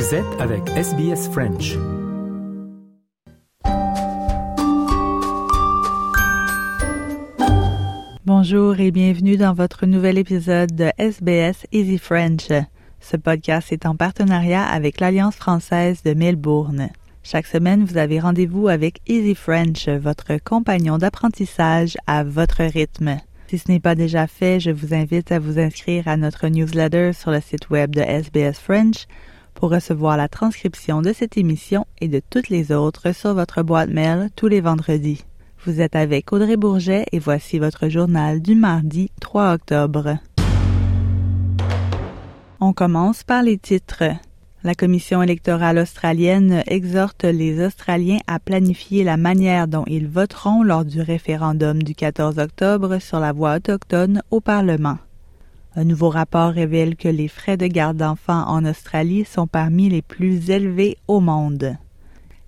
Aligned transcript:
Vous 0.00 0.14
êtes 0.14 0.40
avec 0.40 0.66
SBS 0.70 1.28
French. 1.28 1.76
Bonjour 8.24 8.80
et 8.80 8.92
bienvenue 8.92 9.36
dans 9.36 9.52
votre 9.52 9.84
nouvel 9.84 10.16
épisode 10.16 10.74
de 10.74 10.90
SBS 10.96 11.66
Easy 11.70 11.98
French. 11.98 12.48
Ce 13.00 13.18
podcast 13.18 13.72
est 13.72 13.84
en 13.84 13.94
partenariat 13.94 14.64
avec 14.64 15.00
l'Alliance 15.00 15.36
française 15.36 16.02
de 16.02 16.14
Melbourne. 16.14 16.88
Chaque 17.22 17.46
semaine, 17.46 17.84
vous 17.84 17.98
avez 17.98 18.20
rendez-vous 18.20 18.68
avec 18.68 19.02
Easy 19.06 19.34
French, 19.34 19.86
votre 19.86 20.38
compagnon 20.42 20.96
d'apprentissage 20.96 21.98
à 22.06 22.24
votre 22.24 22.62
rythme. 22.62 23.18
Si 23.48 23.58
ce 23.58 23.70
n'est 23.70 23.80
pas 23.80 23.96
déjà 23.96 24.26
fait, 24.26 24.60
je 24.60 24.70
vous 24.70 24.94
invite 24.94 25.30
à 25.30 25.38
vous 25.38 25.58
inscrire 25.58 26.08
à 26.08 26.16
notre 26.16 26.48
newsletter 26.48 27.12
sur 27.12 27.32
le 27.32 27.42
site 27.42 27.68
web 27.68 27.94
de 27.94 28.00
SBS 28.00 28.58
French 28.58 29.06
pour 29.54 29.70
recevoir 29.70 30.16
la 30.16 30.28
transcription 30.28 31.02
de 31.02 31.12
cette 31.12 31.36
émission 31.36 31.86
et 32.00 32.08
de 32.08 32.20
toutes 32.30 32.48
les 32.48 32.72
autres 32.72 33.12
sur 33.12 33.34
votre 33.34 33.62
boîte 33.62 33.90
mail 33.90 34.30
tous 34.36 34.48
les 34.48 34.60
vendredis. 34.60 35.24
Vous 35.64 35.80
êtes 35.80 35.96
avec 35.96 36.32
Audrey 36.32 36.56
Bourget 36.56 37.04
et 37.12 37.18
voici 37.18 37.58
votre 37.58 37.88
journal 37.88 38.40
du 38.40 38.54
mardi 38.54 39.10
3 39.20 39.52
octobre. 39.52 40.16
On 42.60 42.72
commence 42.72 43.22
par 43.22 43.42
les 43.42 43.58
titres. 43.58 44.04
La 44.62 44.74
Commission 44.74 45.22
électorale 45.22 45.78
australienne 45.78 46.62
exhorte 46.66 47.24
les 47.24 47.64
Australiens 47.64 48.18
à 48.26 48.38
planifier 48.38 49.04
la 49.04 49.16
manière 49.16 49.68
dont 49.68 49.84
ils 49.86 50.06
voteront 50.06 50.62
lors 50.62 50.84
du 50.84 51.00
référendum 51.00 51.82
du 51.82 51.94
14 51.94 52.38
octobre 52.38 52.98
sur 52.98 53.20
la 53.20 53.32
voie 53.32 53.56
autochtone 53.56 54.22
au 54.30 54.40
Parlement. 54.40 54.98
Un 55.76 55.84
nouveau 55.84 56.08
rapport 56.08 56.50
révèle 56.50 56.96
que 56.96 57.08
les 57.08 57.28
frais 57.28 57.56
de 57.56 57.68
garde 57.68 57.98
d'enfants 57.98 58.44
en 58.48 58.64
Australie 58.64 59.24
sont 59.24 59.46
parmi 59.46 59.88
les 59.88 60.02
plus 60.02 60.50
élevés 60.50 60.96
au 61.06 61.20
monde. 61.20 61.76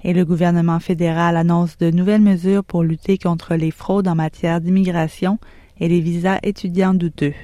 Et 0.02 0.12
le 0.12 0.24
gouvernement 0.24 0.80
fédéral 0.80 1.36
annonce 1.36 1.78
de 1.78 1.92
nouvelles 1.92 2.20
mesures 2.20 2.64
pour 2.64 2.82
lutter 2.82 3.18
contre 3.18 3.54
les 3.54 3.70
fraudes 3.70 4.08
en 4.08 4.16
matière 4.16 4.60
d'immigration 4.60 5.38
et 5.78 5.88
les 5.88 6.00
visas 6.00 6.40
étudiants 6.42 6.94
douteux. 6.94 7.34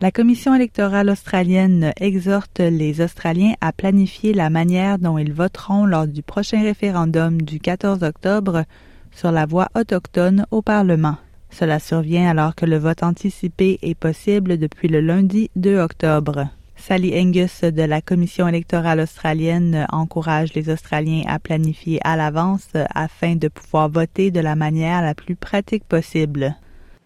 La 0.00 0.10
Commission 0.10 0.54
électorale 0.54 1.10
australienne 1.10 1.92
exhorte 2.00 2.60
les 2.60 3.02
Australiens 3.02 3.54
à 3.60 3.72
planifier 3.72 4.32
la 4.32 4.48
manière 4.48 4.98
dont 4.98 5.18
ils 5.18 5.32
voteront 5.32 5.84
lors 5.84 6.06
du 6.06 6.22
prochain 6.22 6.62
référendum 6.62 7.42
du 7.42 7.60
14 7.60 8.02
octobre 8.02 8.64
sur 9.10 9.30
la 9.30 9.44
voie 9.44 9.68
autochtone 9.74 10.46
au 10.50 10.62
Parlement. 10.62 11.16
Cela 11.50 11.78
survient 11.78 12.28
alors 12.28 12.54
que 12.54 12.66
le 12.66 12.76
vote 12.76 13.02
anticipé 13.02 13.78
est 13.82 13.94
possible 13.94 14.58
depuis 14.58 14.88
le 14.88 15.00
lundi 15.00 15.50
2 15.56 15.78
octobre. 15.78 16.48
Sally 16.76 17.18
Angus 17.18 17.62
de 17.62 17.82
la 17.82 18.00
Commission 18.00 18.46
électorale 18.46 19.00
australienne 19.00 19.86
encourage 19.90 20.52
les 20.54 20.68
Australiens 20.68 21.24
à 21.26 21.38
planifier 21.38 21.98
à 22.04 22.16
l'avance 22.16 22.68
afin 22.94 23.34
de 23.34 23.48
pouvoir 23.48 23.88
voter 23.88 24.30
de 24.30 24.40
la 24.40 24.54
manière 24.54 25.02
la 25.02 25.14
plus 25.14 25.36
pratique 25.36 25.84
possible. 25.84 26.54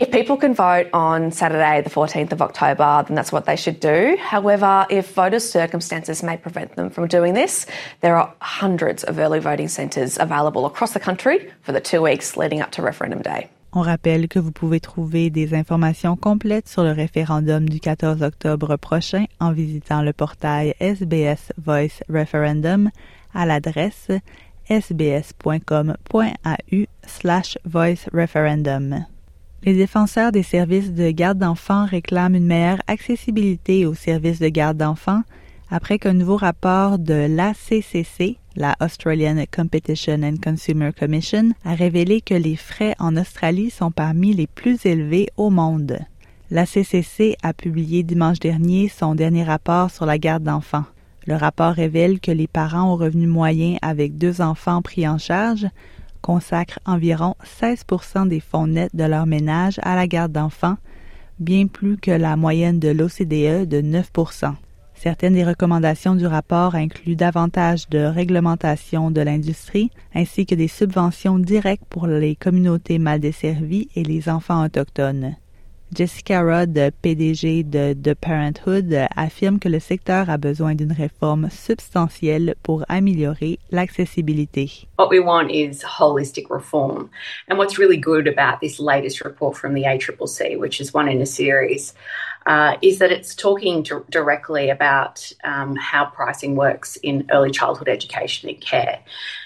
If 0.00 0.10
people 0.10 0.38
can 0.38 0.54
vote 0.54 0.88
on 0.94 1.30
Saturday, 1.30 1.82
the 1.82 1.90
14th 1.90 2.32
of 2.32 2.40
October, 2.40 3.04
then 3.06 3.14
that's 3.14 3.32
what 3.32 3.42
they 3.44 3.56
should 3.56 3.80
do. 3.80 4.16
However, 4.18 4.86
if 4.88 5.14
voters' 5.14 5.44
circumstances 5.48 6.22
may 6.22 6.38
prevent 6.38 6.74
them 6.74 6.88
from 6.88 7.06
doing 7.06 7.34
this, 7.34 7.66
there 8.00 8.16
are 8.16 8.32
hundreds 8.40 9.04
of 9.04 9.18
early 9.18 9.40
voting 9.40 9.68
centres 9.68 10.16
available 10.18 10.64
across 10.64 10.92
the 10.92 11.00
country 11.00 11.50
for 11.60 11.72
the 11.72 11.82
two 11.82 12.00
weeks 12.00 12.38
leading 12.38 12.62
up 12.62 12.70
to 12.72 12.82
referendum 12.82 13.20
day. 13.20 13.50
On 13.72 13.82
rappelle 13.82 14.26
que 14.26 14.40
vous 14.40 14.50
pouvez 14.50 14.80
trouver 14.80 15.30
des 15.30 15.54
informations 15.54 16.16
complètes 16.16 16.68
sur 16.68 16.82
le 16.82 16.90
référendum 16.90 17.68
du 17.68 17.78
14 17.78 18.22
octobre 18.22 18.76
prochain 18.76 19.26
en 19.38 19.52
visitant 19.52 20.02
le 20.02 20.12
portail 20.12 20.74
SBS 20.80 21.52
Voice 21.56 22.02
Referendum 22.08 22.90
à 23.32 23.46
l'adresse 23.46 24.08
sbs.com.au 24.68 26.22
slash 27.06 27.58
voice 27.64 28.08
referendum. 28.12 29.04
Les 29.62 29.74
défenseurs 29.74 30.32
des 30.32 30.42
services 30.42 30.92
de 30.92 31.10
garde 31.10 31.38
d'enfants 31.38 31.84
réclament 31.84 32.34
une 32.34 32.46
meilleure 32.46 32.82
accessibilité 32.88 33.86
aux 33.86 33.94
services 33.94 34.40
de 34.40 34.48
garde 34.48 34.78
d'enfants 34.78 35.22
après 35.70 35.98
qu'un 36.00 36.14
nouveau 36.14 36.36
rapport 36.36 36.98
de 36.98 37.26
l'ACCC, 37.28 38.38
la 38.56 38.76
Australian 38.80 39.44
Competition 39.50 40.22
and 40.22 40.36
Consumer 40.42 40.90
Commission, 40.98 41.50
a 41.64 41.74
révélé 41.74 42.20
que 42.20 42.34
les 42.34 42.56
frais 42.56 42.94
en 42.98 43.16
Australie 43.16 43.70
sont 43.70 43.90
parmi 43.90 44.32
les 44.32 44.46
plus 44.46 44.84
élevés 44.86 45.28
au 45.36 45.50
monde. 45.50 45.98
L'ACCC 46.50 47.36
a 47.42 47.52
publié 47.52 48.02
dimanche 48.02 48.40
dernier 48.40 48.88
son 48.88 49.14
dernier 49.14 49.44
rapport 49.44 49.90
sur 49.90 50.04
la 50.04 50.18
garde 50.18 50.42
d'enfants. 50.42 50.84
Le 51.26 51.36
rapport 51.36 51.72
révèle 51.72 52.18
que 52.18 52.32
les 52.32 52.48
parents 52.48 52.92
au 52.92 52.96
revenu 52.96 53.26
moyen 53.26 53.76
avec 53.82 54.18
deux 54.18 54.40
enfants 54.40 54.82
pris 54.82 55.06
en 55.06 55.18
charge 55.18 55.68
consacrent 56.22 56.80
environ 56.84 57.34
16% 57.60 58.28
des 58.28 58.40
fonds 58.40 58.66
nets 58.66 58.94
de 58.94 59.04
leur 59.04 59.26
ménage 59.26 59.78
à 59.82 59.94
la 59.94 60.06
garde 60.06 60.32
d'enfants, 60.32 60.76
bien 61.38 61.66
plus 61.66 61.96
que 61.96 62.10
la 62.10 62.36
moyenne 62.36 62.78
de 62.78 62.88
l'OCDE 62.88 63.68
de 63.68 63.80
9 63.80 64.10
Certaines 65.02 65.32
des 65.32 65.44
recommandations 65.44 66.14
du 66.14 66.26
rapport 66.26 66.74
incluent 66.74 67.16
davantage 67.16 67.88
de 67.88 68.00
réglementation 68.00 69.10
de 69.10 69.22
l'industrie 69.22 69.90
ainsi 70.14 70.44
que 70.44 70.54
des 70.54 70.68
subventions 70.68 71.38
directes 71.38 71.86
pour 71.88 72.06
les 72.06 72.36
communautés 72.36 72.98
mal 72.98 73.18
desservies 73.18 73.88
et 73.96 74.02
les 74.02 74.28
enfants 74.28 74.62
autochtones. 74.62 75.36
Jessica 75.92 76.42
Rudd, 76.42 76.78
PDG 77.02 77.64
de 77.64 77.94
The 77.94 78.14
Parenthood, 78.14 78.94
affirme 79.16 79.58
que 79.58 79.68
le 79.68 79.80
secteur 79.80 80.30
a 80.30 80.36
besoin 80.36 80.76
d'une 80.76 80.92
réforme 80.92 81.48
substantielle 81.50 82.54
pour 82.62 82.84
améliorer 82.88 83.58
l'accessibilité. 83.72 84.86
What 84.98 85.08
we 85.10 85.18
want 85.18 85.48
is 85.50 85.82
holistic 85.82 86.48
reform. 86.48 87.08
And 87.48 87.58
what's 87.58 87.76
really 87.76 87.98
good 87.98 88.28
about 88.28 88.60
this 88.60 88.78
latest 88.78 89.24
report 89.24 89.56
from 89.56 89.74
the 89.74 89.84
ACCC, 89.84 90.56
which 90.56 90.80
is 90.80 90.94
one 90.94 91.08
in 91.08 91.20
a 91.22 91.26
series, 91.26 91.94
uh, 92.46 92.76
is 92.82 92.98
that 92.98 93.12
it's 93.12 93.34
talking 93.34 93.82
directly 94.08 94.70
about 94.70 95.30
um, 95.44 95.76
how 95.76 96.06
pricing 96.06 96.56
works 96.56 96.96
in 96.96 97.26
early 97.30 97.50
childhood 97.50 97.88
education 97.88 98.48
and 98.48 98.60
care. 98.60 99.00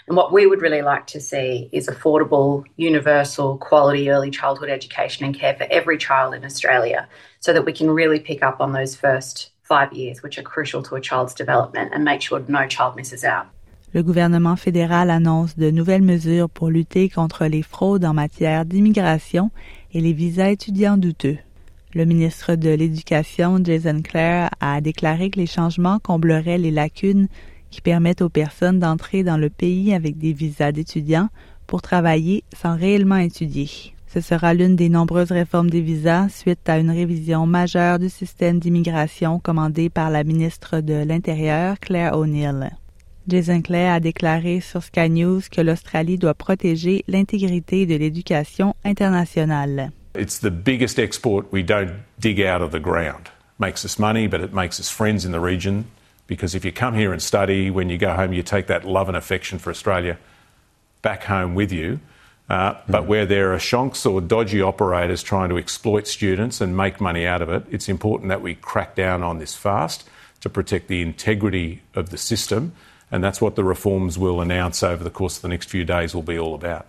And 0.07 0.17
what 0.17 0.33
we 0.33 0.47
would 0.47 0.61
really 0.61 0.83
like 0.83 1.07
to 1.09 1.21
see 1.21 1.69
is 1.73 1.89
affordable, 1.89 2.65
universal, 2.77 3.59
quality 3.59 4.11
early 4.11 4.31
childhood 4.31 4.71
education 4.71 5.25
and 5.25 5.35
care 5.35 5.55
for 5.55 5.67
every 5.71 5.99
child 5.99 6.35
in 6.35 6.45
Australia 6.45 7.09
so 7.41 7.53
that 7.53 7.65
we 7.65 7.73
can 7.73 7.91
really 7.91 8.21
pick 8.21 8.43
up 8.43 8.61
on 8.61 8.73
those 8.73 8.95
first 8.95 9.51
five 9.63 9.93
years, 9.93 10.23
which 10.23 10.39
are 10.39 10.43
crucial 10.43 10.83
to 10.83 10.95
a 10.95 11.01
child's 11.01 11.35
development, 11.35 11.93
and 11.95 12.05
make 12.05 12.21
sure 12.21 12.43
no 12.49 12.67
child 12.69 12.97
misses 12.97 13.25
out. 13.25 13.47
Le 13.95 14.03
gouvernement 14.03 14.57
fédéral 14.57 15.09
annonce 15.09 15.57
de 15.57 15.71
nouvelles 15.71 16.03
mesures 16.03 16.51
pour 16.51 16.69
lutter 16.69 17.09
contre 17.09 17.47
les 17.47 17.63
fraudes 17.63 18.05
en 18.05 18.13
matière 18.13 18.65
d'immigration 18.65 19.51
et 19.93 20.01
les 20.01 20.13
visas 20.13 20.51
étudiants 20.51 20.97
douteux. 20.97 21.39
Le 21.95 22.05
ministre 22.07 22.57
de 22.57 22.71
l'Éducation, 22.71 23.61
Jason 23.63 24.03
Clare, 24.03 24.51
a 24.59 24.81
déclaré 24.81 25.31
que 25.31 25.39
les 25.39 25.47
changements 25.47 26.01
combleraient 26.01 26.59
les 26.59 26.73
lacunes 26.73 27.29
qui 27.71 27.81
permettent 27.81 28.23
aux 28.23 28.29
personnes 28.29 28.81
d'entrer 28.81 29.23
dans 29.23 29.37
le 29.37 29.49
pays 29.49 29.95
avec 29.95 30.19
des 30.19 30.33
visas 30.33 30.73
d'étudiants 30.73 31.29
pour 31.69 31.83
travailler 31.83 32.43
sans 32.53 32.77
réellement 32.77 33.19
étudier. 33.19 33.71
Ce 34.09 34.21
sera 34.21 34.55
l'une 34.55 34.75
des 34.75 34.89
nombreuses 34.89 35.31
réformes 35.31 35.71
des 35.71 35.83
visas 35.83 36.29
suite 36.31 36.69
à 36.69 36.79
une 36.79 36.91
révision 36.91 37.47
majeure 37.47 38.01
du 38.01 38.09
système 38.09 38.59
d'immigration 38.59 39.39
commandée 39.39 39.89
par 39.89 40.11
la 40.11 40.25
ministre 40.25 40.81
de 40.81 40.95
l'Intérieur, 40.95 41.79
Claire 41.79 42.19
O'Neill. 42.19 42.71
Jason 43.29 43.63
Clare 43.63 43.95
a 43.95 44.01
déclaré 44.01 44.61
sur 44.61 44.83
Sky 44.83 45.11
News 45.11 45.43
que 45.49 45.61
l'Australie 45.61 46.19
doit 46.19 46.35
protéger 46.35 47.05
l'intégrité 47.07 47.87
de 47.87 47.95
l'éducation 47.95 48.75
internationale. 48.85 49.93
It's 50.15 50.39
the 50.39 50.51
biggest 50.51 50.99
export 50.99 51.51
we 51.51 51.63
don't 51.63 52.05
dig 52.21 52.41
out 52.41 52.63
of 52.63 52.71
the 52.71 52.81
ground. 52.81 53.31
Makes 53.59 53.85
us 53.85 53.99
money, 53.99 54.27
but 54.27 54.41
it 54.41 54.53
makes 54.53 54.79
us 54.79 54.89
friends 54.89 55.25
in 55.25 55.33
the 55.33 55.41
region. 55.41 55.91
Because 56.27 56.55
if 56.55 56.65
you 56.65 56.73
come 56.73 56.95
here 56.95 57.13
and 57.13 57.21
study, 57.21 57.71
when 57.71 57.91
you 57.91 57.99
go 57.99 58.15
home, 58.15 58.33
you 58.33 58.43
take 58.43 58.69
that 58.69 58.85
love 58.85 59.09
and 59.09 59.17
affection 59.17 59.59
for 59.59 59.71
Australia 59.71 60.19
back 61.03 61.25
home 61.25 61.55
with 61.55 61.71
you. 61.71 62.01
Uh, 62.49 62.75
but 62.89 63.07
where 63.07 63.25
there 63.27 63.55
are 63.55 63.59
shonks 63.59 64.11
or 64.11 64.21
dodgy 64.21 64.61
operators 64.61 65.23
trying 65.23 65.49
to 65.49 65.57
exploit 65.57 66.07
students 66.07 66.61
and 66.61 66.77
make 66.77 67.01
money 67.01 67.27
out 67.27 67.41
of 67.41 67.49
it, 67.49 67.65
it's 67.71 67.89
important 67.89 68.29
that 68.29 68.43
we 68.43 68.55
crack 68.55 68.95
down 68.95 69.23
on 69.23 69.39
this 69.39 69.55
fast 69.55 70.05
to 70.41 70.51
protect 70.51 70.89
the 70.89 71.01
integrity 71.01 71.83
of 71.95 72.11
the 72.11 72.19
system. 72.19 72.73
And 73.11 73.25
that's 73.25 73.41
what 73.41 73.55
the 73.55 73.65
reforms 73.65 74.19
we'll 74.19 74.41
announce 74.41 74.83
over 74.83 75.03
the 75.03 75.11
course 75.11 75.37
of 75.37 75.43
the 75.43 75.49
next 75.49 75.71
few 75.71 75.85
days 75.85 76.15
will 76.15 76.23
be 76.23 76.39
all 76.39 76.55
about. 76.55 76.87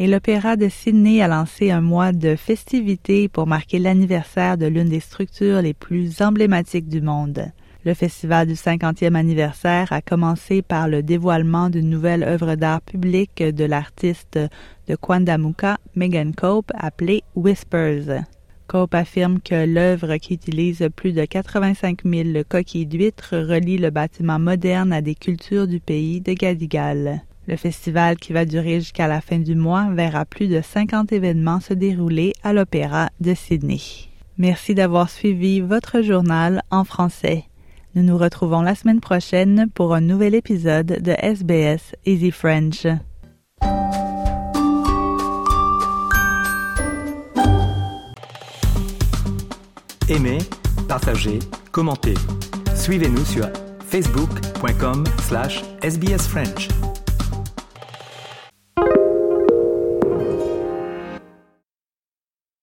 Et 0.00 0.06
l'Opéra 0.06 0.56
de 0.56 0.70
Sydney 0.70 1.20
a 1.20 1.28
lancé 1.28 1.70
un 1.70 1.82
mois 1.82 2.12
de 2.12 2.34
festivités 2.34 3.28
pour 3.28 3.46
marquer 3.46 3.78
l'anniversaire 3.78 4.56
de 4.56 4.64
l'une 4.64 4.88
des 4.88 4.98
structures 4.98 5.60
les 5.60 5.74
plus 5.74 6.22
emblématiques 6.22 6.88
du 6.88 7.02
monde. 7.02 7.52
Le 7.84 7.92
festival 7.92 8.46
du 8.46 8.54
50e 8.54 9.14
anniversaire 9.14 9.92
a 9.92 10.00
commencé 10.00 10.62
par 10.62 10.88
le 10.88 11.02
dévoilement 11.02 11.68
d'une 11.68 11.90
nouvelle 11.90 12.22
œuvre 12.22 12.54
d'art 12.54 12.80
publique 12.80 13.42
de 13.42 13.64
l'artiste 13.66 14.38
de 14.88 14.96
Kwandamuka, 14.96 15.76
Megan 15.94 16.34
Cope, 16.34 16.72
appelée 16.72 17.22
Whispers. 17.36 18.24
Cope 18.68 18.94
affirme 18.94 19.38
que 19.38 19.66
l'œuvre 19.66 20.16
qui 20.16 20.32
utilise 20.32 20.88
plus 20.96 21.12
de 21.12 21.26
85 21.26 22.04
000 22.06 22.28
coquilles 22.48 22.86
d'huîtres 22.86 23.36
relie 23.36 23.76
le 23.76 23.90
bâtiment 23.90 24.38
moderne 24.38 24.94
à 24.94 25.02
des 25.02 25.14
cultures 25.14 25.68
du 25.68 25.78
pays 25.78 26.22
de 26.22 26.32
Gadigal. 26.32 27.20
Le 27.46 27.56
festival 27.56 28.16
qui 28.16 28.32
va 28.32 28.44
durer 28.44 28.80
jusqu'à 28.80 29.08
la 29.08 29.20
fin 29.20 29.38
du 29.38 29.54
mois 29.54 29.88
verra 29.92 30.24
plus 30.24 30.48
de 30.48 30.60
50 30.60 31.12
événements 31.12 31.60
se 31.60 31.74
dérouler 31.74 32.32
à 32.42 32.52
l'Opéra 32.52 33.10
de 33.20 33.34
Sydney. 33.34 33.80
Merci 34.38 34.74
d'avoir 34.74 35.10
suivi 35.10 35.60
votre 35.60 36.00
journal 36.00 36.62
en 36.70 36.84
français. 36.84 37.44
Nous 37.94 38.02
nous 38.02 38.16
retrouvons 38.16 38.62
la 38.62 38.74
semaine 38.74 39.00
prochaine 39.00 39.68
pour 39.74 39.94
un 39.94 40.00
nouvel 40.00 40.34
épisode 40.34 40.86
de 40.86 41.12
SBS 41.12 41.94
Easy 42.06 42.30
French. 42.30 42.86
Aimez, 50.08 50.38
partagez, 50.88 51.38
commentez. 51.72 52.14
Suivez-nous 52.74 53.24
sur 53.24 53.48
facebook.com 53.86 55.04
slash. 55.22 55.62